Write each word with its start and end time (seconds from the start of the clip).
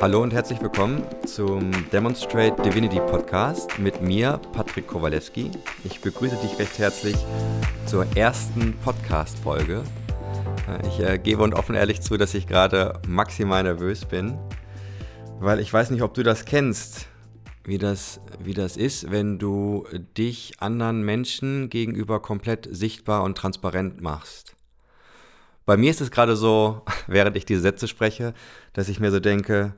Hallo 0.00 0.22
und 0.22 0.32
herzlich 0.32 0.62
willkommen 0.62 1.04
zum 1.26 1.72
Demonstrate 1.90 2.62
Divinity 2.62 3.00
Podcast 3.00 3.80
mit 3.80 4.00
mir, 4.00 4.40
Patrick 4.52 4.86
Kowalewski. 4.86 5.50
Ich 5.82 6.00
begrüße 6.00 6.36
dich 6.36 6.56
recht 6.60 6.78
herzlich 6.78 7.16
zur 7.84 8.06
ersten 8.16 8.74
Podcast-Folge. 8.84 9.82
Äh, 10.68 10.86
ich 10.86 11.00
äh, 11.00 11.18
gebe 11.18 11.42
und 11.42 11.52
offen 11.52 11.74
ehrlich 11.74 12.00
zu, 12.00 12.16
dass 12.16 12.34
ich 12.34 12.46
gerade 12.46 13.00
maximal 13.08 13.64
nervös 13.64 14.04
bin, 14.04 14.38
weil 15.40 15.58
ich 15.58 15.72
weiß 15.72 15.90
nicht, 15.90 16.02
ob 16.02 16.14
du 16.14 16.22
das 16.22 16.44
kennst, 16.44 17.08
wie 17.64 17.78
das, 17.78 18.20
wie 18.38 18.54
das 18.54 18.76
ist, 18.76 19.10
wenn 19.10 19.40
du 19.40 19.84
dich 20.16 20.52
anderen 20.60 21.02
Menschen 21.02 21.70
gegenüber 21.70 22.22
komplett 22.22 22.68
sichtbar 22.70 23.24
und 23.24 23.36
transparent 23.36 24.00
machst. 24.00 24.54
Bei 25.68 25.76
mir 25.76 25.90
ist 25.90 26.00
es 26.00 26.10
gerade 26.10 26.34
so, 26.34 26.80
während 27.08 27.36
ich 27.36 27.44
diese 27.44 27.60
Sätze 27.60 27.88
spreche, 27.88 28.32
dass 28.72 28.88
ich 28.88 29.00
mir 29.00 29.10
so 29.10 29.20
denke, 29.20 29.74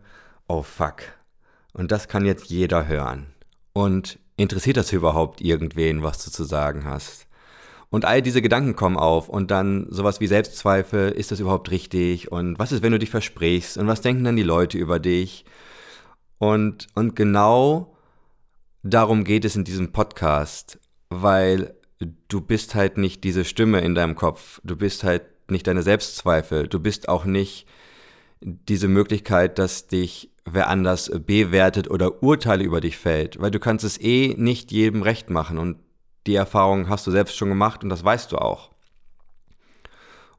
oh 0.46 0.62
fuck. 0.62 1.02
Und 1.72 1.90
das 1.90 2.06
kann 2.06 2.24
jetzt 2.24 2.48
jeder 2.48 2.86
hören. 2.86 3.26
Und 3.72 4.20
interessiert 4.36 4.76
das 4.76 4.92
überhaupt 4.92 5.40
irgendwen, 5.40 6.04
was 6.04 6.24
du 6.24 6.30
zu 6.30 6.44
sagen 6.44 6.84
hast? 6.84 7.26
Und 7.88 8.04
all 8.04 8.22
diese 8.22 8.40
Gedanken 8.40 8.76
kommen 8.76 8.96
auf 8.96 9.28
und 9.28 9.50
dann 9.50 9.88
sowas 9.90 10.20
wie 10.20 10.28
Selbstzweifel, 10.28 11.10
ist 11.10 11.32
das 11.32 11.40
überhaupt 11.40 11.72
richtig? 11.72 12.30
Und 12.30 12.56
was 12.60 12.70
ist, 12.70 12.84
wenn 12.84 12.92
du 12.92 13.00
dich 13.00 13.10
versprichst? 13.10 13.76
Und 13.76 13.88
was 13.88 14.00
denken 14.00 14.22
dann 14.22 14.36
die 14.36 14.44
Leute 14.44 14.78
über 14.78 15.00
dich? 15.00 15.44
Und, 16.38 16.86
und 16.94 17.16
genau 17.16 17.96
darum 18.84 19.24
geht 19.24 19.44
es 19.44 19.56
in 19.56 19.64
diesem 19.64 19.90
Podcast, 19.90 20.78
weil 21.08 21.74
du 22.28 22.40
bist 22.40 22.76
halt 22.76 22.96
nicht 22.96 23.24
diese 23.24 23.44
Stimme 23.44 23.80
in 23.80 23.96
deinem 23.96 24.14
Kopf, 24.14 24.60
du 24.62 24.76
bist 24.76 25.02
halt 25.02 25.22
nicht 25.50 25.66
deine 25.66 25.82
Selbstzweifel, 25.82 26.68
du 26.68 26.80
bist 26.80 27.08
auch 27.08 27.24
nicht 27.24 27.66
diese 28.40 28.88
Möglichkeit, 28.88 29.58
dass 29.58 29.86
dich 29.86 30.30
wer 30.44 30.68
anders 30.68 31.10
bewertet 31.26 31.90
oder 31.90 32.22
Urteile 32.22 32.64
über 32.64 32.80
dich 32.80 32.96
fällt, 32.96 33.40
weil 33.40 33.50
du 33.50 33.60
kannst 33.60 33.84
es 33.84 34.00
eh 34.00 34.34
nicht 34.36 34.72
jedem 34.72 35.02
recht 35.02 35.30
machen 35.30 35.58
und 35.58 35.76
die 36.26 36.34
Erfahrung 36.34 36.88
hast 36.88 37.06
du 37.06 37.10
selbst 37.10 37.36
schon 37.36 37.48
gemacht 37.48 37.82
und 37.82 37.90
das 37.90 38.04
weißt 38.04 38.32
du 38.32 38.38
auch. 38.38 38.70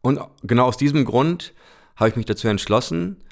Und 0.02 0.20
genau 0.44 0.66
aus 0.66 0.78
diesem 0.78 1.06
Grund 1.06 1.54
habe 1.96 2.10
ich 2.10 2.16
mich 2.16 2.26
dazu 2.26 2.48
entschlossen, 2.48 3.24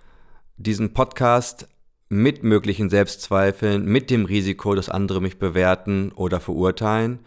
diesen 0.58 0.94
Podcast 0.94 1.68
mit 2.10 2.44
möglichen 2.44 2.90
Selbstzweifeln, 2.90 3.86
mit 3.86 4.10
dem 4.10 4.26
Risiko, 4.26 4.76
dass 4.76 4.90
andere 4.90 5.22
mich 5.22 5.40
bewerten 5.40 6.12
oder 6.12 6.40
verurteilen, 6.40 7.20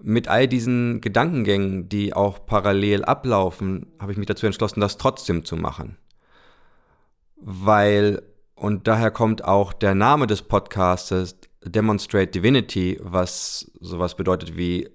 mit 0.00 0.28
all 0.28 0.48
diesen 0.48 1.00
Gedankengängen, 1.00 1.88
die 1.88 2.14
auch 2.14 2.46
parallel 2.46 3.04
ablaufen, 3.04 3.86
habe 3.98 4.12
ich 4.12 4.18
mich 4.18 4.26
dazu 4.26 4.46
entschlossen, 4.46 4.80
das 4.80 4.98
trotzdem 4.98 5.44
zu 5.44 5.56
machen. 5.56 5.96
Weil 7.36 8.22
und 8.54 8.86
daher 8.86 9.10
kommt 9.10 9.44
auch 9.44 9.72
der 9.72 9.94
Name 9.94 10.26
des 10.26 10.42
Podcastes 10.42 11.36
Demonstrate 11.64 12.28
Divinity, 12.28 12.98
was 13.02 13.70
sowas 13.80 14.16
bedeutet 14.16 14.56
wie 14.56 14.88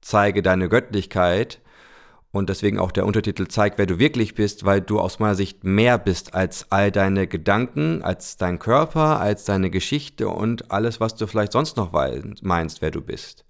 zeige 0.00 0.42
deine 0.42 0.68
Göttlichkeit. 0.68 1.60
Und 2.32 2.50
deswegen 2.50 2.78
auch 2.78 2.92
der 2.92 3.06
Untertitel 3.06 3.46
zeigt, 3.48 3.78
wer 3.78 3.86
du 3.86 3.98
wirklich 3.98 4.34
bist, 4.34 4.64
weil 4.64 4.80
du 4.82 5.00
aus 5.00 5.18
meiner 5.18 5.34
Sicht 5.34 5.64
mehr 5.64 5.98
bist 5.98 6.34
als 6.34 6.70
all 6.70 6.90
deine 6.90 7.26
Gedanken, 7.26 8.02
als 8.02 8.36
dein 8.36 8.58
Körper, 8.58 9.20
als 9.20 9.44
deine 9.44 9.70
Geschichte 9.70 10.28
und 10.28 10.70
alles, 10.70 11.00
was 11.00 11.14
du 11.14 11.26
vielleicht 11.26 11.52
sonst 11.52 11.76
noch 11.76 11.92
meinst, 11.92 12.82
wer 12.82 12.90
du 12.90 13.00
bist. 13.00 13.45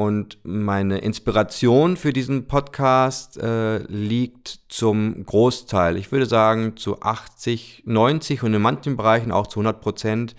Und 0.00 0.38
meine 0.44 0.98
Inspiration 0.98 1.96
für 1.96 2.12
diesen 2.12 2.46
Podcast 2.46 3.36
äh, 3.36 3.78
liegt 3.88 4.60
zum 4.68 5.26
Großteil, 5.26 5.96
ich 5.96 6.12
würde 6.12 6.26
sagen 6.26 6.76
zu 6.76 7.02
80, 7.02 7.82
90 7.84 8.44
und 8.44 8.54
in 8.54 8.62
manchen 8.62 8.96
Bereichen 8.96 9.32
auch 9.32 9.48
zu 9.48 9.58
100 9.58 9.80
Prozent 9.80 10.36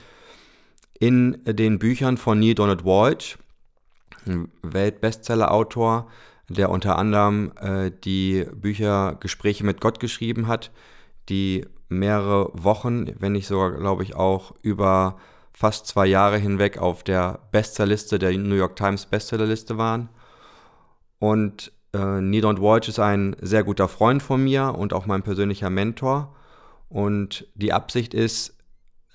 in 0.98 1.44
den 1.44 1.78
Büchern 1.78 2.16
von 2.16 2.40
Neil 2.40 2.56
Donald 2.56 2.86
Walsh, 2.86 3.38
Weltbestseller-Autor, 4.62 6.08
der 6.48 6.70
unter 6.70 6.98
anderem 6.98 7.52
äh, 7.60 7.92
die 7.92 8.46
Bücher 8.54 9.18
Gespräche 9.20 9.66
mit 9.66 9.82
Gott 9.82 10.00
geschrieben 10.00 10.48
hat, 10.48 10.72
die 11.28 11.66
mehrere 11.90 12.50
Wochen, 12.54 13.08
wenn 13.20 13.34
nicht 13.34 13.48
sogar, 13.48 13.74
glaube 13.74 14.04
ich, 14.04 14.16
auch 14.16 14.54
über 14.62 15.20
fast 15.60 15.88
zwei 15.88 16.06
Jahre 16.06 16.38
hinweg 16.38 16.78
auf 16.78 17.04
der 17.04 17.40
Bestsellerliste 17.52 18.18
der 18.18 18.32
New 18.32 18.56
York 18.56 18.78
Times 18.78 19.06
Bestsellerliste 19.06 19.78
waren. 19.78 20.08
Und 21.20 21.74
äh, 21.92 22.22
Neil 22.22 22.62
Walsh 22.62 22.88
ist 22.88 23.00
ein 23.00 23.36
sehr 23.42 23.66
guter 23.66 23.90
Freund 23.90 24.24
von 24.24 24.42
mir 24.42 24.74
und 24.74 24.94
auch 24.94 25.06
mein 25.06 25.22
persönlicher 25.22 25.70
Mentor. 25.70 26.34
Und 26.88 27.46
die 27.56 27.74
Absicht 27.74 28.14
ist, 28.14 28.56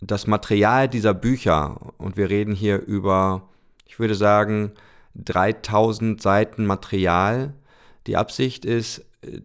das 0.03 0.27
Material 0.27 0.87
dieser 0.87 1.15
Bücher, 1.15 1.95
und 1.97 2.19
wir 2.19 2.29
reden 2.29 2.55
hier 2.55 2.79
über, 2.79 3.49
ich 3.87 3.99
würde 3.99 4.15
sagen, 4.15 4.73
3000 5.15 6.21
Seiten 6.21 6.67
Material. 6.67 7.55
Die 8.07 8.19
Absicht 8.19 8.67
ist, 8.67 8.99
äh, 9.23 9.41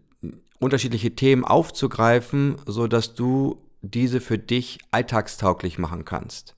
unterschiedliche 0.59 1.16
Themen 1.16 1.45
aufzugreifen, 1.45 2.57
sodass 2.66 3.13
du 3.13 3.61
diese 3.81 4.19
für 4.19 4.37
dich 4.37 4.79
alltagstauglich 4.91 5.79
machen 5.79 6.03
kannst 6.03 6.57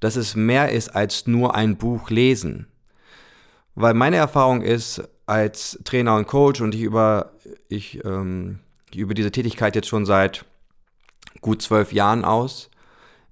dass 0.00 0.16
es 0.16 0.36
mehr 0.36 0.70
ist 0.70 0.94
als 0.94 1.26
nur 1.26 1.54
ein 1.54 1.76
Buch 1.76 2.10
lesen. 2.10 2.66
Weil 3.74 3.94
meine 3.94 4.16
Erfahrung 4.16 4.62
ist, 4.62 5.02
als 5.26 5.78
Trainer 5.84 6.16
und 6.16 6.26
Coach 6.26 6.60
und 6.60 6.74
ich 6.74 6.82
über, 6.82 7.32
ich, 7.68 8.04
ähm, 8.04 8.60
ich 8.90 8.98
übe 8.98 9.14
diese 9.14 9.32
Tätigkeit 9.32 9.74
jetzt 9.74 9.88
schon 9.88 10.06
seit 10.06 10.44
gut 11.40 11.62
zwölf 11.62 11.92
Jahren 11.92 12.24
aus, 12.24 12.70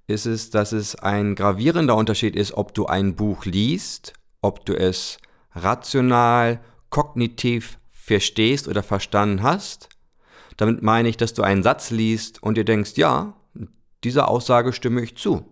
ist 0.07 0.25
es, 0.25 0.49
dass 0.49 0.71
es 0.71 0.95
ein 0.95 1.35
gravierender 1.35 1.95
Unterschied 1.95 2.35
ist, 2.35 2.53
ob 2.53 2.73
du 2.73 2.87
ein 2.87 3.15
Buch 3.15 3.45
liest, 3.45 4.13
ob 4.41 4.65
du 4.65 4.73
es 4.73 5.17
rational, 5.55 6.59
kognitiv 6.89 7.77
verstehst 7.91 8.67
oder 8.67 8.83
verstanden 8.83 9.43
hast. 9.43 9.89
Damit 10.57 10.83
meine 10.83 11.09
ich, 11.09 11.17
dass 11.17 11.33
du 11.33 11.41
einen 11.41 11.63
Satz 11.63 11.89
liest 11.89 12.43
und 12.43 12.57
dir 12.57 12.65
denkst, 12.65 12.93
ja, 12.95 13.35
dieser 14.03 14.27
Aussage 14.27 14.73
stimme 14.73 15.01
ich 15.01 15.15
zu. 15.15 15.45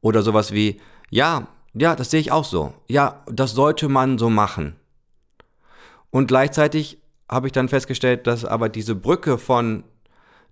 Oder 0.00 0.22
sowas 0.22 0.52
wie, 0.52 0.80
ja, 1.10 1.48
ja, 1.74 1.94
das 1.94 2.10
sehe 2.10 2.20
ich 2.20 2.32
auch 2.32 2.44
so. 2.44 2.72
Ja, 2.88 3.22
das 3.26 3.52
sollte 3.52 3.88
man 3.88 4.18
so 4.18 4.30
machen. 4.30 4.76
Und 6.10 6.26
gleichzeitig 6.26 6.98
habe 7.28 7.46
ich 7.46 7.52
dann 7.52 7.68
festgestellt, 7.68 8.26
dass 8.26 8.44
aber 8.44 8.68
diese 8.68 8.94
Brücke 8.94 9.38
von 9.38 9.84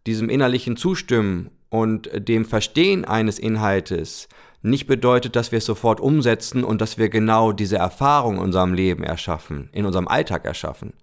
diesem 0.07 0.29
innerlichen 0.29 0.77
Zustimmen 0.77 1.51
und 1.71 2.09
dem 2.15 2.45
Verstehen 2.45 3.05
eines 3.05 3.39
Inhaltes 3.39 4.29
nicht 4.63 4.87
bedeutet, 4.87 5.37
dass 5.37 5.53
wir 5.53 5.59
es 5.59 5.67
sofort 5.67 6.01
umsetzen 6.01 6.65
und 6.65 6.81
dass 6.81 6.99
wir 6.99 7.09
genau 7.09 7.53
diese 7.53 7.77
Erfahrung 7.77 8.37
in 8.37 8.43
unserem 8.43 8.75
Leben 8.75 9.03
erschaffen, 9.03 9.69
in 9.73 9.87
unserem 9.87 10.09
Alltag 10.09 10.45
erschaffen. 10.45 10.95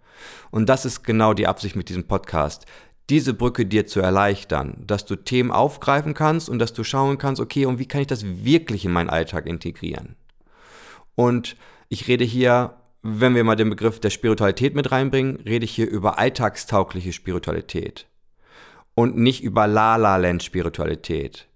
Und 0.52 0.70
das 0.70 0.86
ist 0.86 1.04
genau 1.04 1.34
die 1.34 1.48
Absicht 1.48 1.76
mit 1.76 1.90
diesem 1.90 2.08
Podcast 2.08 2.66
diese 3.10 3.34
Brücke 3.34 3.66
dir 3.66 3.86
zu 3.86 4.00
erleichtern, 4.00 4.84
dass 4.86 5.06
du 5.06 5.16
Themen 5.16 5.52
aufgreifen 5.52 6.14
kannst 6.14 6.50
und 6.50 6.60
dass 6.60 6.74
du 6.74 6.84
schauen 6.84 7.18
kannst, 7.18 7.42
okay, 7.42 7.66
und 7.66 7.80
wie 7.80 7.88
kann 7.88 8.02
ich 8.02 8.08
das 8.08 8.26
wirklich 8.26 8.86
in 8.86 8.92
meinen 8.92 9.10
Alltag 9.10 9.46
integrieren? 9.46 10.16
Und 11.16 11.56
ich 11.90 12.08
rede 12.08 12.24
hier, 12.24 12.76
wenn 13.04 13.36
wir 13.36 13.44
mal 13.44 13.56
den 13.56 13.70
Begriff 13.70 14.00
der 14.00 14.10
Spiritualität 14.10 14.76
mit 14.76 14.92
reinbringen, 14.92 15.38
rede 15.46 15.66
ich 15.66 15.72
hier 15.72 15.88
über 15.88 16.18
alltagstaugliche 16.18 17.14
Spiritualität 17.14 18.08
und 18.96 19.18
nicht 19.18 19.44
über 19.44 19.68
La-La-Land-Spiritualität. 19.68 21.48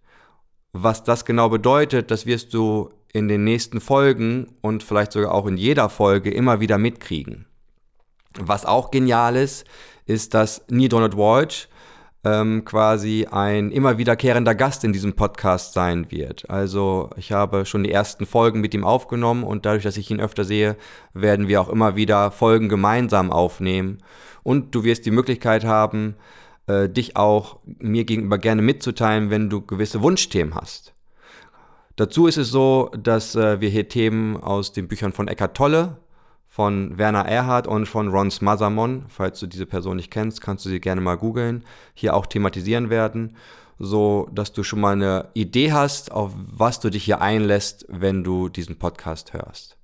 Was 0.72 1.04
das 1.04 1.26
genau 1.26 1.50
bedeutet, 1.50 2.12
das 2.12 2.28
wirst 2.28 2.54
du 2.54 2.92
in 3.12 3.28
den 3.28 3.44
nächsten 3.44 3.82
Folgen 3.82 4.56
und 4.62 4.84
vielleicht 4.84 5.14
sogar 5.14 5.34
auch 5.34 5.48
in 5.48 5.58
jeder 5.58 5.90
Folge 5.90 6.30
immer 6.30 6.60
wieder 6.60 6.78
mitkriegen. 6.78 7.48
Was 8.40 8.66
auch 8.66 8.92
genial 8.92 9.36
ist, 9.36 9.66
ist, 10.10 10.34
dass 10.34 10.66
Neil 10.70 10.90
Donald 10.90 11.16
Walsh 11.16 11.70
ähm, 12.24 12.66
quasi 12.66 13.28
ein 13.32 13.72
immer 13.72 13.98
wiederkehrender 13.98 14.56
Gast 14.56 14.84
in 14.84 14.92
diesem 14.92 15.14
Podcast 15.14 15.74
sein 15.74 16.12
wird. 16.12 16.50
Also 16.50 17.10
ich 17.16 17.32
habe 17.32 17.66
schon 17.66 17.84
die 17.84 17.92
ersten 17.92 18.26
Folgen 18.26 18.60
mit 18.60 18.74
ihm 18.74 18.84
aufgenommen 18.84 19.44
und 19.44 19.66
dadurch, 19.66 19.84
dass 19.84 19.98
ich 19.98 20.12
ihn 20.12 20.20
öfter 20.20 20.44
sehe, 20.44 20.76
werden 21.14 21.48
wir 21.48 21.62
auch 21.62 21.70
immer 21.70 21.96
wieder 21.96 22.32
Folgen 22.32 22.68
gemeinsam 22.68 23.32
aufnehmen. 23.32 24.00
Und 24.44 24.76
du 24.76 24.84
wirst 24.84 25.06
die 25.06 25.12
Möglichkeit 25.12 25.64
haben, 25.64 26.16
äh, 26.68 26.90
dich 26.90 27.16
auch 27.16 27.60
mir 27.66 28.04
gegenüber 28.04 28.38
gerne 28.38 28.62
mitzuteilen, 28.62 29.30
wenn 29.30 29.50
du 29.50 29.62
gewisse 29.62 30.02
Wunschthemen 30.02 30.56
hast. 30.56 30.94
Dazu 31.96 32.28
ist 32.28 32.38
es 32.38 32.50
so, 32.50 32.92
dass 32.98 33.36
äh, 33.36 33.62
wir 33.62 33.70
hier 33.70 33.88
Themen 33.88 34.38
aus 34.38 34.74
den 34.74 34.88
Büchern 34.88 35.14
von 35.14 35.28
Eckhart 35.28 35.56
Tolle 35.56 35.98
von 36.60 36.98
Werner 36.98 37.26
Erhard 37.26 37.68
und 37.68 37.86
von 37.86 38.10
Ron 38.10 38.30
Smazamon. 38.30 39.06
Falls 39.08 39.40
du 39.40 39.48
diese 39.48 39.66
Person 39.66 39.96
nicht 39.96 40.12
kennst, 40.12 40.42
kannst 40.42 40.66
du 40.66 40.70
sie 40.70 40.82
gerne 40.82 41.00
mal 41.00 41.16
googeln. 41.16 41.64
Hier 41.94 42.14
auch 42.14 42.26
thematisieren 42.26 42.90
werden, 42.90 43.38
so 43.78 44.28
dass 44.34 44.52
du 44.52 44.64
schon 44.64 44.82
mal 44.82 44.92
eine 44.92 45.30
Idee 45.34 45.72
hast, 45.72 46.12
auf 46.12 46.34
was 46.36 46.82
du 46.82 46.90
dich 46.90 47.06
hier 47.06 47.22
einlässt, 47.22 47.86
wenn 47.88 48.26
du 48.26 48.50
diesen 48.50 48.78
Podcast 48.78 49.32
hörst. 49.32 49.78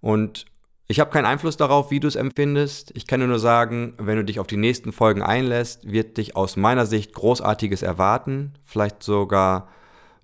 Und 0.00 0.46
Ich 0.88 1.00
habe 1.00 1.10
keinen 1.10 1.24
Einfluss 1.24 1.56
darauf, 1.56 1.90
wie 1.90 2.00
du 2.00 2.08
es 2.08 2.16
empfindest. 2.16 2.90
Ich 2.94 3.06
kann 3.06 3.20
dir 3.20 3.26
nur 3.26 3.38
sagen, 3.38 3.94
wenn 3.98 4.16
du 4.16 4.24
dich 4.24 4.40
auf 4.40 4.46
die 4.46 4.58
nächsten 4.58 4.92
Folgen 4.92 5.22
einlässt, 5.22 5.90
wird 5.90 6.18
dich 6.18 6.36
aus 6.36 6.56
meiner 6.56 6.84
Sicht 6.84 7.14
Großartiges 7.14 7.82
erwarten. 7.82 8.52
Vielleicht 8.64 9.02
sogar 9.02 9.68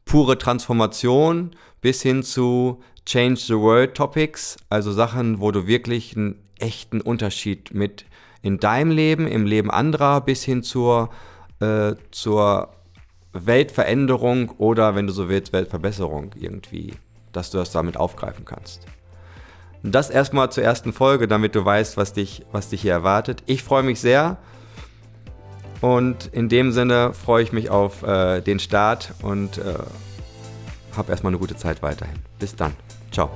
pure 0.09 0.39
Transformation 0.39 1.51
bis 1.81 2.03
hin 2.03 2.23
zu 2.23 2.83
Change 3.05 3.41
the 3.41 3.55
World 3.55 3.95
Topics, 3.95 4.57
also 4.69 4.93
Sachen, 4.93 5.41
wo 5.41 5.53
du 5.53 5.67
wirklich 5.67 6.17
einen 6.17 6.43
echten 6.59 7.01
Unterschied 7.01 7.73
mit 7.73 8.05
in 8.43 8.59
deinem 8.59 8.91
Leben, 8.91 9.27
im 9.27 9.47
Leben 9.47 9.71
anderer 9.71 10.21
bis 10.21 10.43
hin 10.45 10.63
zur, 10.63 11.11
äh, 11.61 11.95
zur 12.11 12.71
Weltveränderung 13.33 14.51
oder, 14.59 14.95
wenn 14.95 15.07
du 15.07 15.13
so 15.13 15.29
willst, 15.29 15.53
Weltverbesserung 15.53 16.33
irgendwie, 16.37 16.95
dass 17.33 17.51
du 17.51 17.59
das 17.59 17.71
damit 17.71 17.97
aufgreifen 17.97 18.45
kannst. 18.45 18.87
Das 19.83 20.11
erstmal 20.11 20.51
zur 20.51 20.65
ersten 20.65 20.93
Folge, 20.93 21.29
damit 21.29 21.55
du 21.55 21.65
weißt, 21.65 21.97
was 21.97 22.13
dich, 22.13 22.45
was 22.51 22.69
dich 22.69 22.83
hier 22.83 22.93
erwartet. 22.93 23.43
Ich 23.47 23.63
freue 23.63 23.83
mich 23.83 24.01
sehr 24.01 24.39
und 25.81 26.27
in 26.33 26.49
dem 26.49 26.73
Sinne 26.73 27.13
freue 27.13 27.43
ich 27.43 27.53
mich 27.53 27.71
auf 27.71 28.03
äh, 28.03 28.41
den 28.41 28.59
Start 28.59 29.13
und 29.23 29.59
äh, 29.59 29.75
habe 30.97 31.11
erstmal 31.11 31.31
eine 31.31 31.39
gute 31.39 31.57
Zeit 31.57 31.83
weiterhin. 31.83 32.19
Bis 32.39 32.55
dann. 32.57 32.75
Ciao. 33.13 33.31